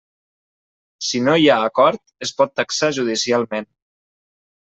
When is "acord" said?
1.65-2.01